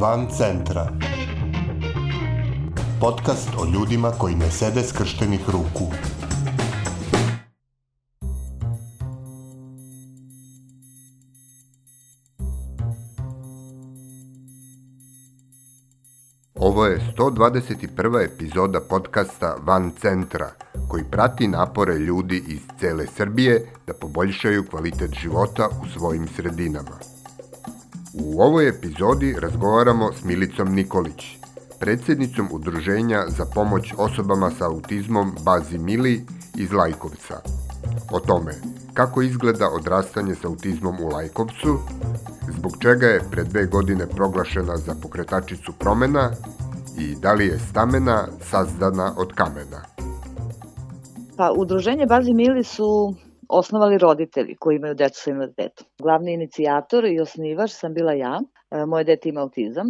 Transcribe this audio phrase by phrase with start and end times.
[0.00, 0.86] Van centra.
[3.00, 5.92] Podcast o ljudima koji ne sede skrštenih ruku.
[16.54, 18.24] Ovo je 121.
[18.24, 20.50] epizoda podcasta Van centra,
[20.88, 27.17] koji prati napore ljudi iz cele Srbije da poboljšaju kvalitet života u svojim sredinama.
[28.14, 31.38] U ovoj epizodi razgovaramo s Milicom Nikolić,
[31.80, 37.40] predsjednicom Udruženja za pomoć osobama sa autizmom Bazi Mili iz Lajkovca.
[38.12, 38.54] O tome
[38.94, 41.78] kako izgleda odrastanje sa autizmom u Lajkovcu,
[42.56, 46.30] zbog čega je pre dve godine proglašena za pokretačicu promena
[46.98, 49.82] i da li je stamena sazdana od kamena.
[51.36, 53.14] Pa, udruženje Bazi Mili su
[53.48, 55.86] osnovali roditelji koji imaju decu sa invaliditetom.
[55.98, 59.86] Glavni inicijator i osnivač sam bila ja, e, moje dete ima autizam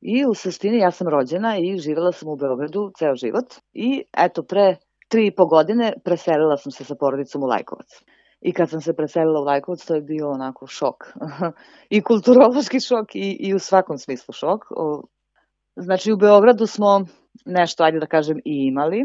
[0.00, 4.42] i u suštini ja sam rođena i živela sam u Beogradu ceo život i eto
[4.42, 4.76] pre
[5.08, 8.02] tri i po godine preselila sam se sa porodicom u Lajkovac.
[8.40, 11.04] I kad sam se preselila u Lajkovac, to je bio onako šok.
[11.96, 14.64] I kulturološki šok i, i u svakom smislu šok.
[15.76, 17.04] Znači u Beogradu smo
[17.44, 19.04] nešto, ajde da kažem, i imali.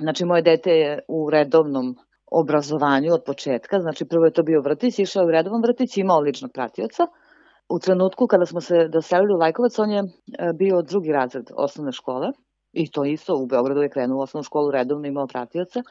[0.00, 1.96] Znači moje dete je u redovnom
[2.30, 6.50] obrazovanju od početka, znači prvo je to bio vrtić, išao u redovan vrtić, imao ličnog
[6.52, 7.06] pratioca.
[7.68, 10.06] U trenutku kada smo se doselili u Lajkovac, on je e,
[10.54, 12.28] bio drugi razred osnovne škole
[12.72, 15.82] i to isto u Beogradu je krenuo u osnovnu školu redovno imao pratioca.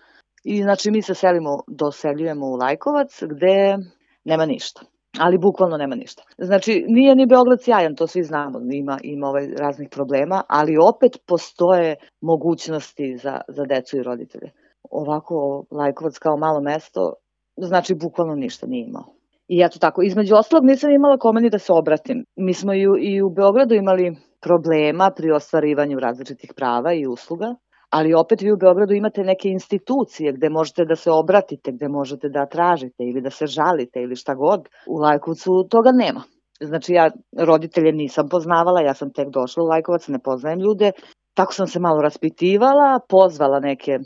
[0.43, 3.77] I znači mi se selimo, doseljujemo u Lajkovac gde
[4.25, 4.81] nema ništa
[5.19, 6.23] ali bukvalno nema ništa.
[6.37, 11.17] Znači, nije ni Beograd sjajan, to svi znamo, ima, ima ovaj raznih problema, ali opet
[11.27, 14.51] postoje mogućnosti za, za decu i roditelje
[14.91, 17.13] ovako Lajkovac kao malo mesto,
[17.57, 19.05] znači bukvalno ništa nije imao.
[19.47, 22.25] I eto tako, između ostalog nisam imala kome ni da se obratim.
[22.35, 27.55] Mi smo i u, i u Beogradu imali problema pri ostvarivanju različitih prava i usluga,
[27.89, 32.29] ali opet vi u Beogradu imate neke institucije gde možete da se obratite, gde možete
[32.29, 34.67] da tražite ili da se žalite ili šta god.
[34.87, 36.23] U Lajkovcu toga nema.
[36.61, 40.91] Znači ja roditelje nisam poznavala, ja sam tek došla u Lajkovac, ne poznajem ljude.
[41.33, 43.99] Tako sam se malo raspitivala, pozvala neke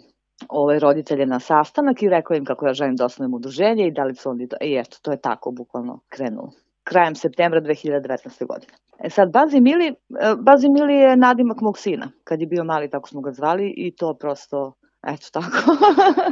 [0.50, 4.04] ovaj, roditelje na sastanak i rekao im kako ja želim da osnovim udruženje i da
[4.04, 4.48] li su oni...
[4.48, 4.56] To...
[4.62, 6.52] I eto, to je tako bukvalno krenulo.
[6.84, 8.48] Krajem septembra 2019.
[8.48, 8.74] godine.
[9.00, 9.88] E sad, Bazi Mili,
[10.90, 12.12] e, je nadimak mog sina.
[12.24, 14.74] Kad je bio mali, tako smo ga zvali i to prosto,
[15.08, 15.78] eto tako.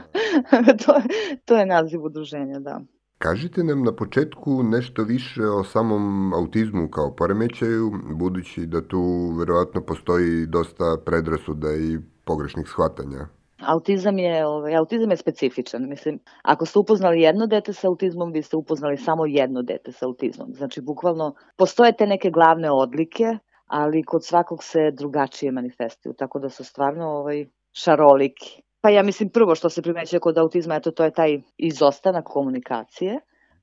[0.86, 1.02] to,
[1.46, 2.82] to je naziv udruženja, da.
[3.18, 9.02] Kažite nam na početku nešto više o samom autizmu kao poremećaju, budući da tu
[9.40, 13.39] verovatno postoji dosta predrasuda i pogrešnih shvatanja.
[13.62, 15.90] Autizam je, ovaj, autizam je specifičan.
[15.90, 20.06] Mislim, ako ste upoznali jedno dete sa autizmom, vi ste upoznali samo jedno dete sa
[20.06, 20.54] autizmom.
[20.54, 26.50] Znači, bukvalno, postoje te neke glavne odlike, ali kod svakog se drugačije manifestuju, tako da
[26.50, 28.62] su stvarno ovaj, šaroliki.
[28.82, 33.20] Pa ja mislim prvo što se primećuje kod autizma, eto to je taj izostanak komunikacije,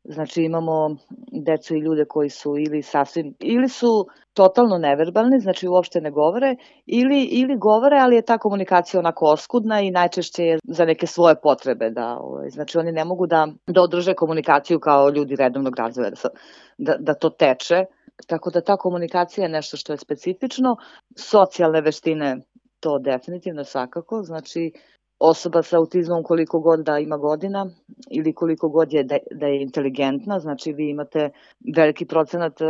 [0.09, 0.97] Znači imamo
[1.33, 6.57] decu i ljude koji su ili sasvim, ili su totalno neverbalni, znači uopšte ne govore,
[6.87, 11.41] ili, ili govore, ali je ta komunikacija onako oskudna i najčešće je za neke svoje
[11.41, 11.91] potrebe.
[11.91, 16.29] Da, ovaj, znači oni ne mogu da, da održe komunikaciju kao ljudi redovnog razvoja, da,
[16.79, 17.85] da, da to teče.
[18.27, 20.77] Tako da ta komunikacija je nešto što je specifično.
[21.17, 22.37] Socijalne veštine
[22.81, 24.73] to definitivno svakako, znači
[25.19, 27.67] osoba sa autizmom koliko god da ima godina
[28.11, 31.31] ili koliko god je da, da je inteligentna, znači vi imate
[31.77, 32.61] veliki procenat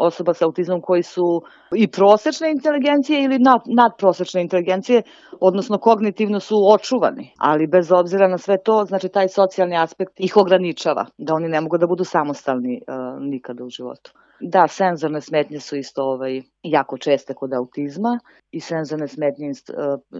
[0.00, 1.42] osoba sa autizmom koji su
[1.76, 5.02] i prosečne inteligencije ili nad, nadprosečne inteligencije,
[5.40, 10.36] odnosno kognitivno su očuvani, ali bez obzira na sve to, znači taj socijalni aspekt ih
[10.36, 14.12] ograničava, da oni ne mogu da budu samostalni uh, nikada u životu.
[14.40, 18.18] Da, senzorne smetnje su isto ovaj, jako česte kod autizma
[18.50, 19.52] i senzorne smetnje e,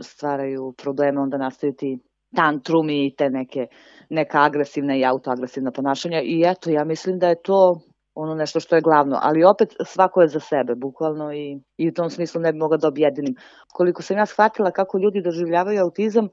[0.02, 1.98] stvaraju probleme, onda nastaju ti
[2.36, 3.66] tantrumi i te neke,
[4.10, 7.80] neka agresivna i autoagresivna ponašanja i eto, ja mislim da je to
[8.14, 11.92] ono nešto što je glavno, ali opet svako je za sebe, bukvalno i, i u
[11.92, 13.34] tom smislu ne bi mogla da objedinim.
[13.72, 16.28] Koliko sam ja shvatila kako ljudi doživljavaju autizam,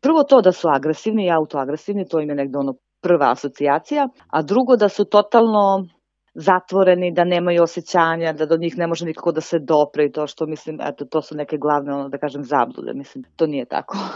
[0.00, 4.42] prvo to da su agresivni i autoagresivni, to im je negde ono prva asocijacija, a
[4.42, 5.86] drugo da su totalno
[6.34, 10.26] zatvoreni, da nemaju osjećanja, da do njih ne može nikako da se dopre i to
[10.26, 13.98] što mislim, eto, to su neke glavne, ono, da kažem, zablude, mislim, to nije tako.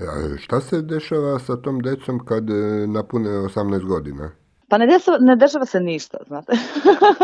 [0.00, 4.30] A šta se dešava sa tom decom kad e, napune 18 godina?
[4.70, 6.52] Pa ne dešava, ne dešava se ništa, znate.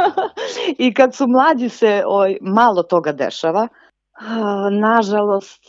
[0.84, 3.68] I kad su mlađi se oj, malo toga dešava,
[4.70, 5.64] Nažalost,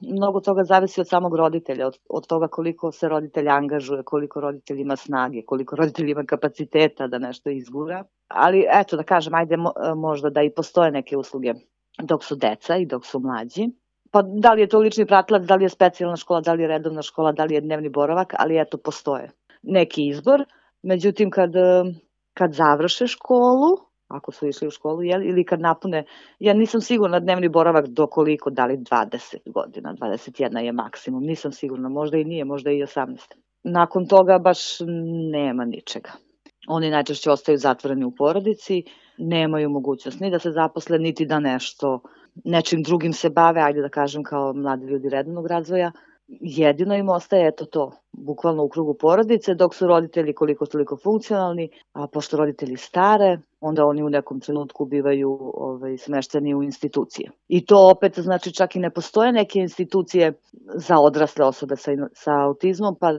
[0.00, 4.80] mnogo toga zavisi od samog roditelja, od, od toga koliko se roditelj angažuje, koliko roditelj
[4.80, 8.04] ima snage, koliko roditelj ima kapaciteta da nešto izgura.
[8.28, 9.56] Ali eto da kažem, ajde
[9.96, 11.52] možda da i postoje neke usluge
[12.02, 13.68] dok su deca i dok su mlađi.
[14.10, 16.68] Pa da li je to lični pratilac, da li je specijalna škola, da li je
[16.68, 19.30] redovna škola, da li je dnevni boravak, ali eto postoje
[19.62, 20.44] neki izbor.
[20.82, 21.52] Međutim, kad,
[22.34, 23.76] kad završe školu,
[24.08, 26.04] ako su išli u školu, jel, ili kad napune,
[26.38, 31.52] ja nisam sigurna dnevni boravak do koliko, da li 20 godina, 21 je maksimum, nisam
[31.52, 33.16] sigurna, možda i nije, možda i 18.
[33.64, 34.58] Nakon toga baš
[35.32, 36.10] nema ničega.
[36.68, 38.82] Oni najčešće ostaju zatvoreni u porodici,
[39.18, 42.00] nemaju mogućnost ni da se zaposle, niti da nešto,
[42.44, 45.92] nečim drugim se bave, ajde da kažem kao mladi ljudi rednog razvoja,
[46.40, 51.68] jedino im ostaje eto to, bukvalno u krugu porodice, dok su roditelji koliko toliko funkcionalni,
[51.92, 57.30] a pošto roditelji stare, onda oni u nekom trenutku bivaju ovaj, smešteni u institucije.
[57.48, 60.32] I to opet znači čak i ne postoje neke institucije
[60.74, 63.12] za odrasle osobe sa, sa autizmom, pa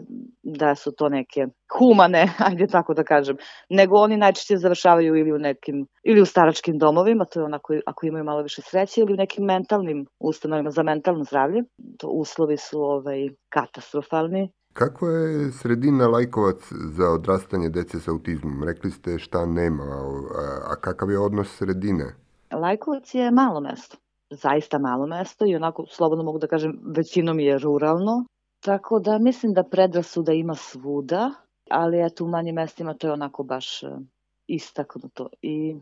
[0.53, 1.45] da su to neke
[1.77, 3.37] humane, ajde tako da kažem,
[3.69, 8.05] nego oni najčešće završavaju ili u nekim, ili u staračkim domovima, to je onako ako
[8.05, 11.63] imaju malo više sreće, ili u nekim mentalnim ustanovima za mentalno zdravlje.
[11.99, 18.63] To uslovi su ovaj, katastrofalni Kakva je sredina Lajkovac za odrastanje dece sa autizmom?
[18.63, 19.83] Rekli ste šta nema,
[20.71, 22.05] a kakav je odnos sredine?
[22.51, 23.97] Lajkovac je malo mesto,
[24.29, 28.25] zaista malo mesto i onako, slobodno mogu da kažem, većinom je ruralno,
[28.65, 31.31] tako da mislim da predrasuda ima svuda,
[31.69, 33.87] ali eto u manjim mestima to je onako baš e,
[34.47, 35.29] istaknuto.
[35.41, 35.75] I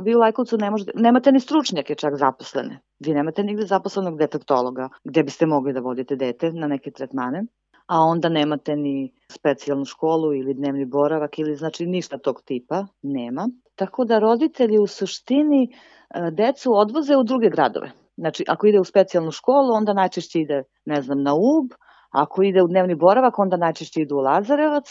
[0.00, 2.80] vi u Lajkovcu ne možete, nemate ni stručnjake čak zaposlene.
[2.98, 7.44] Vi nemate nigde zaposlenog defektologa gde biste mogli da vodite dete na neke tretmane
[7.86, 13.48] a onda nemate ni specijalnu školu ili dnevni boravak ili znači ništa tog tipa nema.
[13.74, 17.92] Tako da roditelji u suštini e, decu odvoze u druge gradove.
[18.16, 21.72] Znači, ako ide u specijalnu školu, onda najčešće ide, ne znam, na UB,
[22.14, 24.86] ako ide u dnevni boravak, onda najčešće idu u Lazarevac,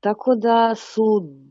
[0.00, 1.06] tako da su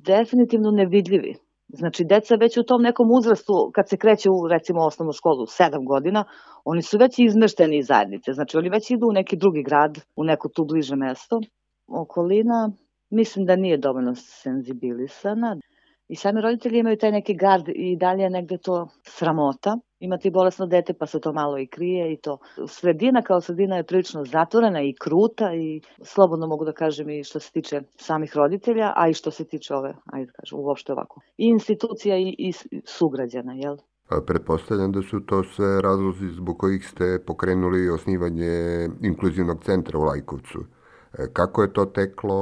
[0.06, 1.36] definitivno nevidljivi
[1.68, 5.86] Znači, deca već u tom nekom uzrastu, kad se kreće u, recimo, osnovnu školu, sedam
[5.86, 6.24] godina,
[6.66, 8.33] oni su već izmešteni iz zajednice.
[8.33, 11.39] Znači, oni već idu u neki drugi grad, u neko tu bliže mesto.
[11.88, 12.72] Okolina,
[13.10, 15.57] mislim da nije dovoljno senzibilisana.
[16.07, 19.77] I sami roditelji imaju taj neki gard i dalje je negde to sramota.
[19.99, 22.37] Imati bolesno dete pa se to malo i krije i to.
[22.67, 27.39] Sredina kao sredina je prilično zatvorena i kruta i slobodno mogu da kažem i što
[27.39, 31.21] se tiče samih roditelja, a i što se tiče ove, ajde da kažem, uopšte ovako.
[31.37, 32.51] I institucija i, i
[32.85, 33.77] sugrađana, jel?
[34.09, 38.53] A pretpostavljam da su to sve razlozi zbog kojih ste pokrenuli osnivanje
[39.01, 40.59] inkluzivnog centra u Lajkovcu.
[40.59, 42.39] E, kako je to teklo,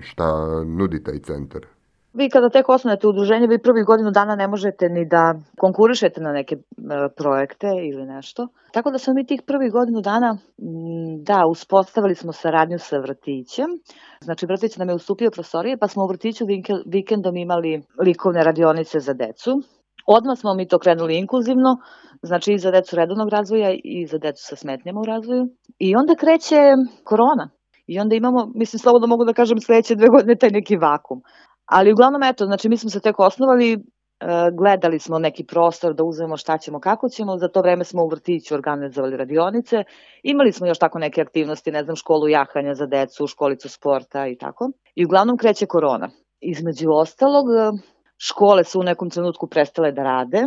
[0.00, 0.26] šta
[0.64, 1.73] nudi taj centar?
[2.14, 6.32] Vi kada tek osnovete udruženje, vi prvi godinu dana ne možete ni da konkurišete na
[6.32, 6.60] neke e,
[7.16, 8.48] projekte ili nešto.
[8.72, 10.36] Tako da smo mi tih prvih godinu dana,
[11.22, 13.66] da, uspostavili smo saradnju sa vrtićem.
[14.20, 16.44] Znači, vrtić nam je ustupio prostorije, pa smo u vrtiću
[16.86, 19.50] vikendom imali likovne radionice za decu.
[20.06, 21.76] Odmah smo mi to krenuli inkluzivno,
[22.22, 25.48] znači i za decu redovnog razvoja i za decu sa smetnjama u razvoju.
[25.78, 26.60] I onda kreće
[27.04, 27.50] korona.
[27.86, 31.22] I onda imamo, mislim, slobodno mogu da kažem, sledeće dve godine taj neki vakum.
[31.66, 33.78] Ali uglavnom, eto, znači mi smo se tek osnovali, e,
[34.52, 38.08] gledali smo neki prostor da uzmemo šta ćemo, kako ćemo, za to vreme smo u
[38.08, 39.84] vrtiću organizovali radionice,
[40.22, 44.36] imali smo još tako neke aktivnosti, ne znam, školu jahanja za decu, školicu sporta i
[44.38, 44.70] tako.
[44.94, 46.08] I uglavnom kreće korona.
[46.40, 47.70] Između ostalog, e,
[48.18, 50.44] škole su u nekom trenutku prestale da rade,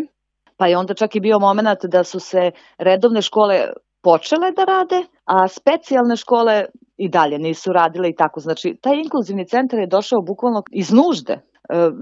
[0.58, 3.68] pa je onda čak i bio moment da su se redovne škole
[4.04, 6.66] počele da rade, a specijalne škole
[6.98, 8.40] i dalje nisu radile i tako.
[8.40, 11.34] Znači, taj inkluzivni centar je došao bukvalno iz nužde.
[11.34, 11.42] E,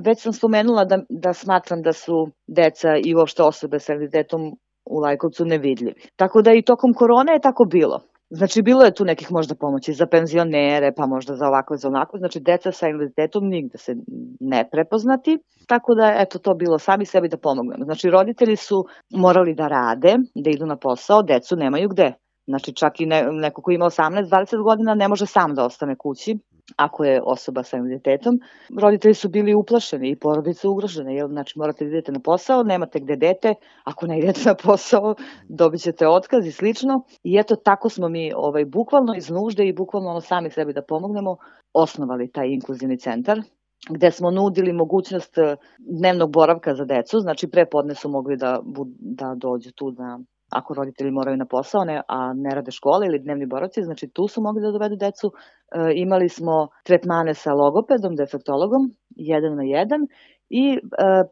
[0.06, 4.42] već sam spomenula da, da smatram da su deca i uopšte osobe sa invaliditetom
[4.86, 6.02] u Lajkovcu nevidljivi.
[6.16, 8.00] Tako da i tokom korone je tako bilo.
[8.30, 12.18] Znači, bilo je tu nekih možda pomoći za penzionere, pa možda za ovako, za onako.
[12.18, 13.96] Znači, deca sa invaliditetom nigde se
[14.40, 15.40] ne prepoznati.
[15.68, 17.86] Tako da, eto, to bilo sami sebi da pomognemo.
[17.86, 22.14] Znači, roditelji su morali da rade, da idu na posao, decu nemaju gde.
[22.48, 26.38] Znači čak i ne, neko ko ima 18-20 godina ne može sam da ostane kući
[26.76, 28.40] ako je osoba sa invaliditetom.
[28.80, 33.00] Roditelji su bili uplašeni i porodice ugrožene, jer znači morate da idete na posao, nemate
[33.00, 33.54] gde dete,
[33.84, 35.16] ako ne idete na posao
[35.50, 37.04] dobit ćete otkaz i slično.
[37.24, 40.82] I eto tako smo mi ovaj, bukvalno iz nužde i bukvalno ono sami sebi da
[40.82, 41.38] pomognemo
[41.74, 43.42] osnovali taj inkluzivni centar
[43.90, 45.38] gde smo nudili mogućnost
[45.80, 48.62] dnevnog boravka za decu, znači pre podne su mogli da,
[49.00, 50.20] da dođu tu na
[50.50, 54.28] ako roditelji moraju na posao, ne, a ne rade škole ili dnevni boravci, znači tu
[54.28, 55.32] su mogli da dovedu decu.
[55.32, 60.08] E, imali smo tretmane sa logopedom, defektologom, jedan na jedan
[60.50, 60.80] i e,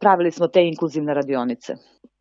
[0.00, 1.74] pravili smo te inkluzivne radionice.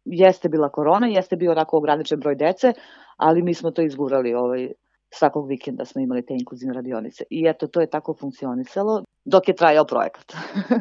[0.05, 2.73] jeste bila korona, jeste bio onako ograničen broj dece,
[3.17, 4.71] ali mi smo to izgurali ovaj,
[5.13, 7.23] svakog vikenda smo imali te inkluzivne radionice.
[7.29, 10.33] I eto, to je tako funkcionisalo dok je trajao projekat.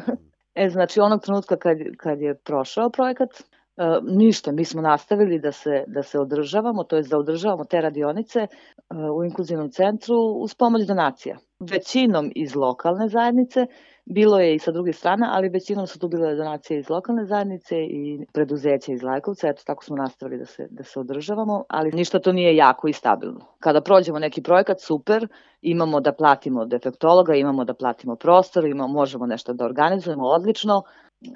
[0.61, 3.29] e, znači, onog trenutka kad, kad je prošao projekat,
[3.77, 7.81] E, ništa, mi smo nastavili da se, da se održavamo, to je da održavamo te
[7.81, 8.47] radionice e,
[9.17, 11.37] u inkluzivnom centru uz pomoć donacija.
[11.59, 13.65] Većinom iz lokalne zajednice,
[14.05, 17.75] bilo je i sa druge strane, ali većinom su tu bile donacije iz lokalne zajednice
[17.75, 22.19] i preduzeća iz Lajkovca, eto tako smo nastavili da se, da se održavamo, ali ništa
[22.19, 23.45] to nije jako i stabilno.
[23.59, 25.27] Kada prođemo neki projekat, super,
[25.61, 30.81] imamo da platimo defektologa, imamo da platimo prostor, imamo, možemo nešto da organizujemo, odlično,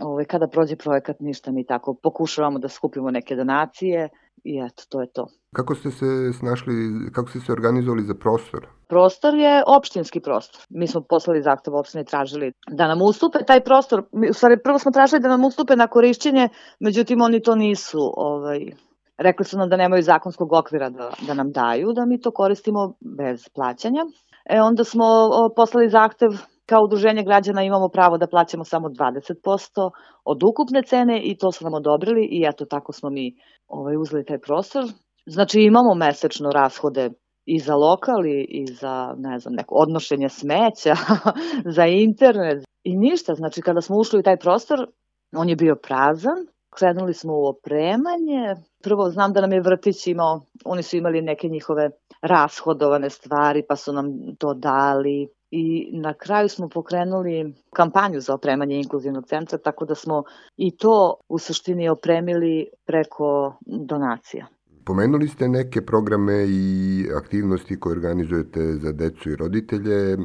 [0.02, 4.10] ovaj, kada prođe projekat ništa mi tako pokušavamo da skupimo neke donacije
[4.44, 5.28] i eto, to je to.
[5.56, 6.06] Kako ste se
[6.40, 6.74] snašli,
[7.12, 8.68] kako ste se organizovali za prostor?
[8.88, 10.62] Prostor je opštinski prostor.
[10.70, 14.04] Mi smo poslali zahtev opštine i tražili da nam ustupe taj prostor.
[14.30, 18.72] U stvari, prvo smo tražili da nam ustupe na korišćenje, međutim oni to nisu ovaj,
[19.18, 22.94] rekli su nam da nemaju zakonskog okvira da, da nam daju, da mi to koristimo
[23.18, 24.06] bez plaćanja.
[24.46, 26.30] E, onda smo o, poslali zahtev
[26.70, 29.92] Kao udruženje građana imamo pravo da plaćamo samo 20%
[30.24, 33.36] od ukupne cene i to su nam odobrili i eto tako smo mi
[33.68, 34.84] ovaj, uzeli taj prostor.
[35.26, 37.10] Znači imamo mesečno rashode
[37.46, 40.96] i za lokal i, i za, ne znam, neko odnošenje smeća,
[41.76, 43.34] za internet i ništa.
[43.34, 44.88] Znači kada smo ušli u taj prostor,
[45.36, 46.40] on je bio prazan,
[46.78, 48.56] krenuli smo u opremanje.
[48.84, 51.90] Prvo znam da nam je vrtić imao, oni su imali neke njihove
[52.22, 54.06] rashodovane stvari pa su nam
[54.40, 60.24] to dali i na kraju smo pokrenuli kampanju za opremanje inkluzivnog centra, tako da smo
[60.58, 64.48] i to u suštini opremili preko donacija.
[64.86, 70.14] Pomenuli ste neke programe i aktivnosti koje organizujete za decu i roditelje.
[70.14, 70.18] E,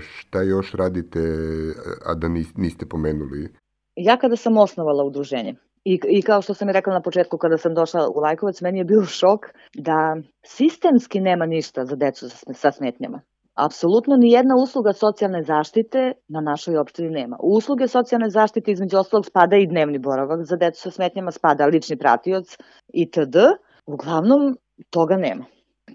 [0.00, 1.20] šta još radite,
[2.06, 3.48] a da niste pomenuli?
[3.96, 5.54] Ja kada sam osnovala udruženje,
[5.84, 8.78] I, I kao što sam i rekla na početku kada sam došla u Lajkovac, meni
[8.78, 9.40] je bio šok
[9.74, 10.16] da
[10.46, 13.20] sistemski nema ništa za decu sa smetnjama.
[13.54, 17.36] Apsolutno ni jedna usluga socijalne zaštite na našoj opštini nema.
[17.40, 21.66] U usluge socijalne zaštite između ostalog spada i dnevni boravak za decu sa smetnjama, spada
[21.66, 22.56] lični pratioc
[22.92, 23.36] itd.
[23.86, 24.56] Uglavnom
[24.90, 25.44] toga nema.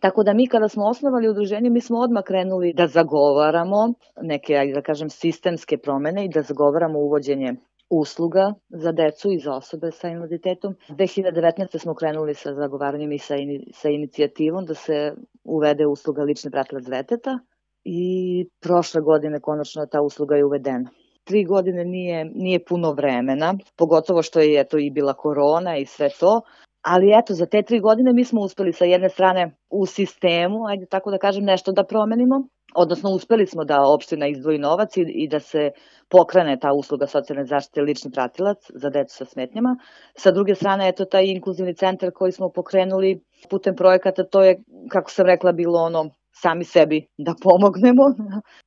[0.01, 4.81] Tako da mi kada smo osnovali udruženje, mi smo odmah krenuli da zagovaramo neke, da
[4.81, 7.55] kažem, sistemske promene i da zagovaramo uvođenje
[7.89, 10.75] usluga za decu i za osobe sa invaliditetom.
[10.89, 11.77] 2019.
[11.77, 15.13] smo krenuli sa zagovaranjem i sa, in, sa inicijativom da se
[15.43, 17.39] uvede usluga lični pratilac deteta
[17.83, 20.89] i prošle godine konačno ta usluga je uvedena.
[21.23, 26.09] Tri godine nije, nije puno vremena, pogotovo što je eto i bila korona i sve
[26.19, 26.41] to,
[26.81, 30.85] ali eto, za te tri godine mi smo uspeli sa jedne strane u sistemu, ajde
[30.85, 35.27] tako da kažem, nešto da promenimo, odnosno uspeli smo da opština izdvoji novac i, i
[35.27, 35.71] da se
[36.09, 39.77] pokrene ta usluga socijalne zaštite lični pratilac za decu sa smetnjama.
[40.15, 43.19] Sa druge strane, eto taj inkluzivni centar koji smo pokrenuli
[43.49, 48.03] putem projekata, to je, kako sam rekla, bilo ono sami sebi da pomognemo.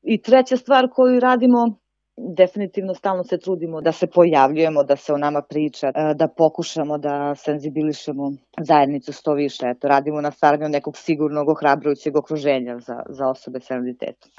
[0.03, 1.83] I treća stvar koju radimo
[2.17, 6.99] definitivno stalno se trudimo da se pojavljujemo, da se o nama priča, e, da pokušamo
[6.99, 9.67] da senzibilišemo zajednicu što više.
[9.67, 14.31] Eto, radimo na stvaranju nekog sigurnog, ohrabrujućeg okruženja za, za osobe sa invaliditetom.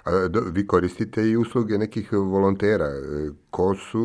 [0.53, 2.85] Vi koristite i usluge nekih volontera.
[2.85, 2.99] E,
[3.49, 4.01] ko su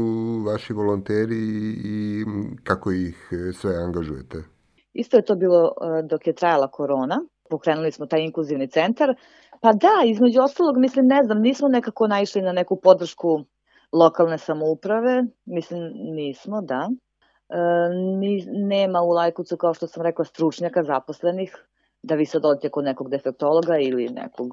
[0.46, 1.42] vaši volonteri
[1.84, 2.24] i
[2.64, 4.44] kako ih e, sve angažujete?
[4.92, 5.72] Isto je to bilo
[6.10, 7.20] dok je trajala korona.
[7.50, 9.14] Pokrenuli smo taj inkluzivni centar.
[9.60, 13.44] Pa da, između ostalog, mislim, ne znam, nismo nekako naišli na neku podršku
[13.92, 16.88] lokalne samouprave, mislim nismo, da.
[17.48, 17.58] E,
[18.18, 21.56] ni, nema u Lajkucu, kao što sam rekla, stručnjaka zaposlenih,
[22.02, 24.48] da vi sad odete kod nekog defektologa ili nekog,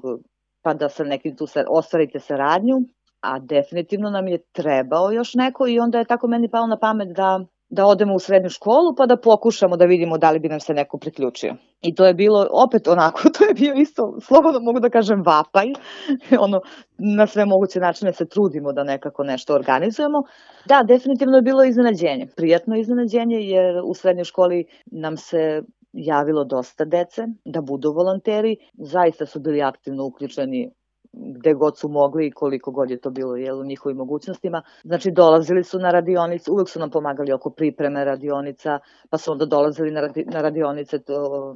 [0.62, 2.76] pa da sa nekim tu se, ostvarite saradnju,
[3.20, 7.08] a definitivno nam je trebao još neko i onda je tako meni palo na pamet
[7.16, 10.60] da da odemo u srednju školu pa da pokušamo da vidimo da li bi nam
[10.60, 11.54] se neko priključio.
[11.82, 15.66] I to je bilo opet onako, to je bio isto, slobodno mogu da kažem vapaj,
[16.46, 16.60] ono,
[16.98, 20.22] na sve moguće načine se trudimo da nekako nešto organizujemo.
[20.66, 26.84] Da, definitivno je bilo iznenađenje, prijatno iznenađenje jer u srednjoj školi nam se javilo dosta
[26.84, 30.70] dece da budu volonteri, zaista su bili aktivno uključeni
[31.16, 34.62] gde god su mogli i koliko god je to bilo jel, u njihovim mogućnostima.
[34.84, 38.78] Znači dolazili su na radionice, uvek su nam pomagali oko pripreme radionica,
[39.10, 41.54] pa su onda dolazili na, radi, na radionice to,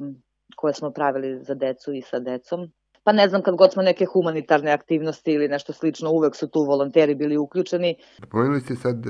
[0.55, 2.71] koje smo pravili za decu i sa decom.
[3.03, 6.59] Pa ne znam, kad god smo neke humanitarne aktivnosti ili nešto slično, uvek su tu
[6.59, 7.95] volonteri bili uključeni.
[8.31, 9.09] Pomenuli ste sad e,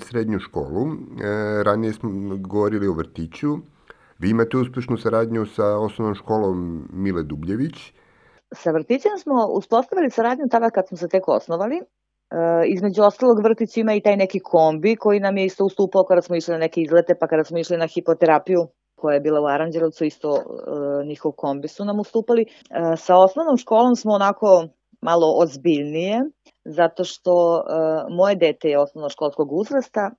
[0.00, 3.48] srednju školu, e, ranije smo govorili o vrtiću.
[4.18, 7.92] Vi imate uspešnu saradnju sa osnovnom školom Mile Dubljević.
[8.54, 11.80] Sa vrtićem smo uspostavili saradnju tada kad smo se tek osnovali.
[12.66, 16.36] između ostalog vrtić ima i taj neki kombi koji nam je isto ustupao kada smo
[16.36, 18.66] išli na neke izlete, pa kada smo išli na hipoterapiju
[19.04, 22.46] koja je bila u Aranđelovcu, isto uh, njihov kombi su nam ustupali.
[22.46, 24.68] Uh, sa osnovnom školom smo onako
[25.00, 26.20] malo ozbiljnije,
[26.64, 30.10] zato što uh, moje dete je osnovnoškolskog uzrasta,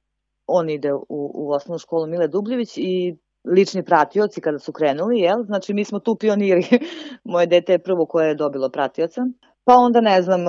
[0.48, 5.44] on ide u, u osnovnu školu Mile Dubljević i lični pratioci kada su krenuli, jel?
[5.44, 6.66] Znači mi smo tu pioniri.
[7.24, 9.22] Moje dete je prvo koje je dobilo pratioca.
[9.64, 10.42] Pa onda ne znam,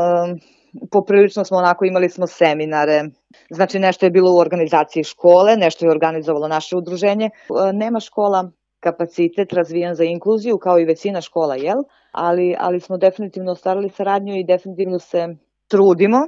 [0.91, 3.03] poprilično smo onako imali smo seminare,
[3.51, 7.31] znači nešto je bilo u organizaciji škole, nešto je organizovalo naše udruženje.
[7.73, 8.51] Nema škola
[8.81, 11.79] kapacitet razvijan za inkluziju kao i većina škola, jel?
[12.13, 15.29] Ali, ali smo definitivno ostvarili saradnju i definitivno se
[15.69, 16.19] trudimo.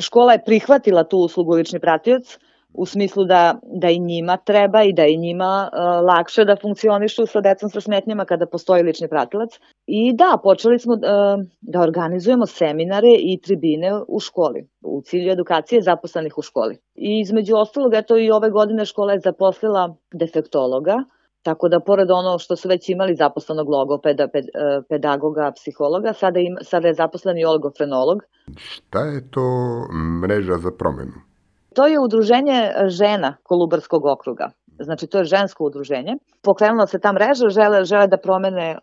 [0.00, 2.38] Škola je prihvatila tu uslugu lični pratioc,
[2.74, 7.26] u smislu da, da i njima treba i da i njima uh, lakše da funkcionišu
[7.26, 9.50] sa decom sa smetnjama kada postoji lični pratilac.
[9.86, 11.00] I da, počeli smo uh,
[11.60, 16.78] da organizujemo seminare i tribine u školi u cilju edukacije zaposlenih u školi.
[16.94, 21.04] I između ostalog, eto i ove godine škola je zaposlila defektologa,
[21.46, 24.44] Tako da, pored ono što su već imali zaposlenog logopeda, ped,
[24.88, 28.18] pedagoga, psihologa, sada, im, sada je zaposlen i olgofrenolog.
[28.56, 29.46] Šta je to
[30.22, 31.22] mreža za promenu?
[31.76, 34.50] To je udruženje žena Kolubarskog okruga.
[34.80, 36.16] Znači, to je žensko udruženje.
[36.42, 38.78] Pokrenula se ta mreža, žele, žele da promene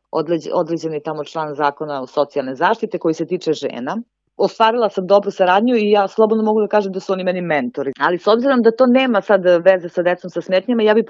[0.54, 3.98] određeni tamo član zakona o socijalne zaštite koji se tiče žena.
[4.38, 7.92] Ostvarila sam dobru saradnju i ja slobodno mogu da kažem da su oni meni mentori.
[8.00, 11.06] Ali s obzirom da to nema sad veze sa decom sa smetnjama, ja bih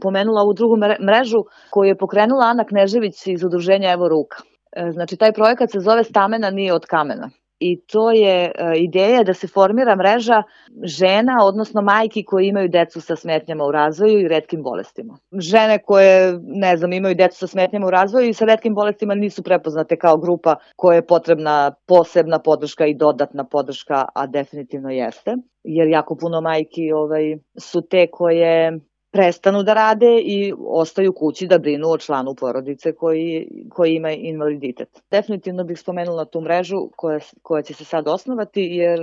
[0.00, 4.36] pomenula ovu drugu mrežu koju je pokrenula Ana Knežević iz udruženja Evo Ruka.
[4.72, 7.30] E, znači, taj projekat se zove Stamena nije od kamena
[7.62, 10.42] i to je e, ideja da se formira mreža
[10.82, 15.18] žena, odnosno majki koji imaju decu sa smetnjama u razvoju i redkim bolestima.
[15.38, 19.42] Žene koje, ne znam, imaju decu sa smetnjama u razvoju i sa redkim bolestima nisu
[19.42, 25.36] prepoznate kao grupa koja je potrebna posebna podrška i dodatna podrška, a definitivno jeste.
[25.64, 28.80] Jer jako puno majki ovaj, su te koje
[29.12, 34.88] prestanu da rade i ostaju kući da brinu o članu porodice koji, koji ima invaliditet.
[35.10, 39.00] Definitivno bih spomenula tu mrežu koja, koja će se sad osnovati jer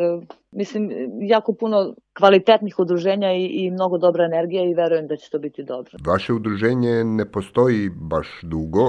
[0.51, 5.39] mislim jako puno kvalitetnih udruženja i, i mnogo dobra energija i verujem da će to
[5.39, 5.91] biti dobro.
[6.05, 8.87] Vaše udruženje ne postoji baš dugo,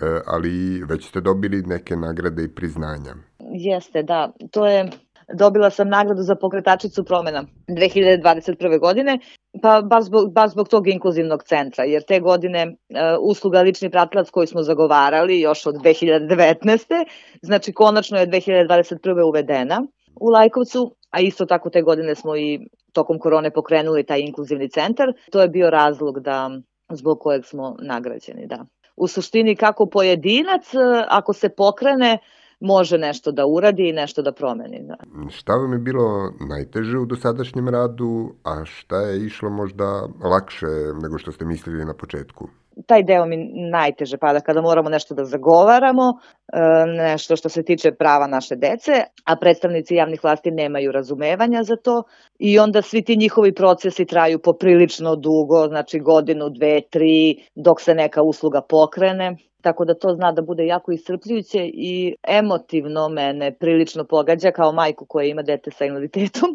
[0.00, 3.14] e, ali već ste dobili neke nagrade i priznanja.
[3.38, 4.32] Jeste, da.
[4.50, 4.90] To je
[5.34, 8.80] dobila sam nagradu za pokretačicu promena 2021.
[8.80, 9.18] godine,
[9.62, 14.30] pa baš zbog, baš zbog tog inkluzivnog centra, jer te godine uh, usluga lični pratilac
[14.30, 17.04] koju smo zagovarali još od 2019.
[17.42, 19.28] Znači, konačno je 2021.
[19.28, 19.86] uvedena
[20.20, 22.60] u Lajkovcu, a isto tako te godine smo i
[22.92, 25.12] tokom korone pokrenuli taj inkluzivni centar.
[25.30, 26.50] To je bio razlog da
[26.92, 28.64] zbog kojeg smo nagrađeni, da.
[28.96, 32.18] U suštini kako pojedinac, e, ako se pokrene,
[32.60, 34.80] može nešto da uradi i nešto da promeni.
[34.82, 34.96] Da.
[35.30, 40.66] Šta vam je bilo najteže u dosadašnjem radu, a šta je išlo možda lakše
[41.02, 42.48] nego što ste mislili na početku?
[42.86, 43.36] taj deo mi
[43.70, 46.12] najteže pada kada moramo nešto da zagovaramo,
[46.52, 48.92] e, nešto što se tiče prava naše dece,
[49.24, 52.02] a predstavnici javnih vlasti nemaju razumevanja za to
[52.38, 57.94] i onda svi ti njihovi procesi traju poprilično dugo, znači godinu, dve, tri, dok se
[57.94, 59.36] neka usluga pokrene.
[59.62, 65.06] Tako da to zna da bude jako iscrpljujuće i emotivno mene prilično pogađa kao majku
[65.06, 66.50] koja ima dete sa invaliditetom.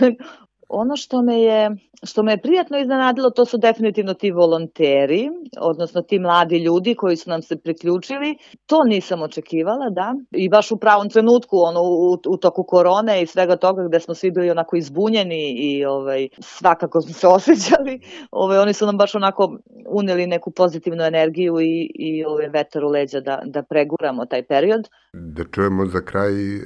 [0.68, 6.02] Ono što me je što me je prijatno iznenadilo to su definitivno ti volonteri, odnosno
[6.02, 8.38] ti mladi ljudi koji su nam se priključili.
[8.66, 10.14] To nisam očekivala, da.
[10.30, 14.14] I baš u pravom trenutku, ono, u, u toku korone i svega toga gde smo
[14.14, 18.00] svi bili onako izbunjeni i ovaj, svakako smo se osjećali.
[18.30, 22.88] Ovaj, oni su nam baš onako uneli neku pozitivnu energiju i, i ovaj, vetar u
[22.88, 24.88] leđa da, da preguramo taj period.
[25.12, 26.60] Da čujemo za kraj e,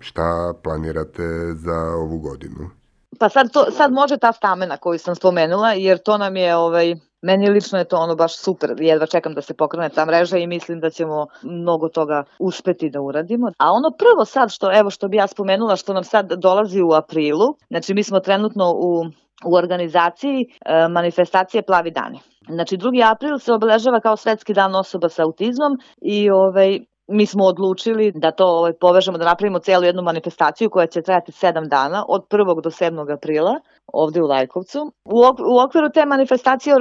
[0.00, 1.22] šta planirate
[1.54, 2.81] za ovu godinu.
[3.22, 6.94] Pa sad, to, sad može ta stamena koju sam spomenula, jer to nam je, ovaj,
[7.22, 10.46] meni lično je to ono baš super, jedva čekam da se pokrene ta mreža i
[10.46, 13.50] mislim da ćemo mnogo toga uspeti da uradimo.
[13.58, 16.92] A ono prvo sad što, evo što bi ja spomenula, što nam sad dolazi u
[16.92, 19.04] aprilu, znači mi smo trenutno u
[19.44, 22.20] u organizaciji e, manifestacije Plavi dani.
[22.48, 23.10] Znači 2.
[23.12, 28.30] april se obeležava kao svetski dan osoba sa autizmom i ovaj mi smo odlučili da
[28.30, 32.62] to ovaj, povežemo, da napravimo celu jednu manifestaciju koja će trajati 7 dana, od 1.
[32.62, 33.12] do 7.
[33.12, 34.92] aprila, ovde u Lajkovcu.
[35.04, 35.18] U,
[35.54, 36.74] u okviru te manifestacije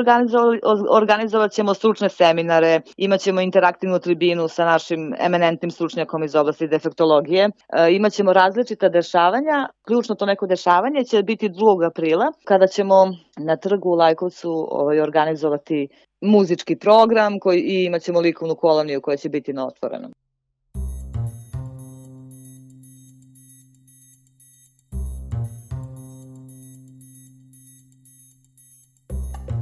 [0.89, 7.51] organizovat ćemo stručne seminare, imaćemo interaktivnu tribinu sa našim eminentnim stručnjakom iz oblasti defektologije, e,
[7.91, 11.87] imaćemo različita dešavanja, ključno to neko dešavanje će biti 2.
[11.87, 12.95] aprila, kada ćemo
[13.37, 15.87] na trgu u Lajkovcu ovaj, organizovati
[16.21, 20.13] muzički program koji, i imat ćemo likovnu koloniju koja će biti na otvorenom.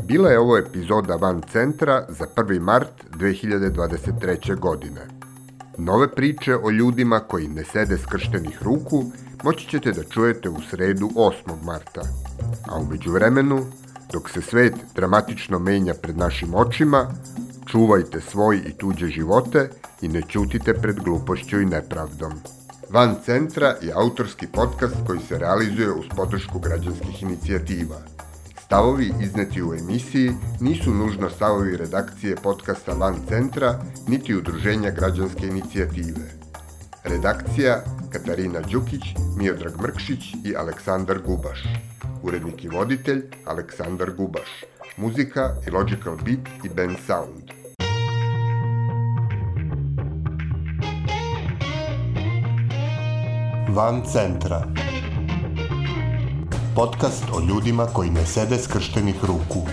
[0.04, 2.60] Bila je ovo epizoda Van centra za 1.
[2.60, 4.60] mart 2023.
[4.60, 5.02] godine.
[5.78, 9.04] Nove priče o ljudima koji ne sede skrštenih ruku–
[9.44, 11.32] moći ćete da čujete u sredu 8.
[11.64, 12.02] marta.
[12.68, 13.66] A umeđu vremenu,
[14.14, 17.14] dok se svet dramatično menja pred našim očima,
[17.66, 19.70] čuvajte svoj i tuđe živote
[20.02, 22.32] i ne ćutite pred glupošću i nepravdom.
[22.90, 28.02] Van Centra je autorski podcast koji se realizuje uz podršku građanskih inicijativa.
[28.66, 36.49] Stavovi izneti u emisiji nisu nužno stavovi redakcije podcasta Van Centra niti udruženja građanske inicijative.
[37.10, 39.02] Redakcija Katarina Đukić,
[39.38, 41.64] Miodrag Mrkšić i Aleksandar Gubaš.
[42.24, 44.64] Urednik i voditelj Aleksandar Gubaš.
[44.98, 47.52] Muzika i Logical Beat i Ben Sound.
[53.70, 54.64] Van centra.
[56.76, 59.68] Podcast o ljudima koji ne sede skrštenih ruku.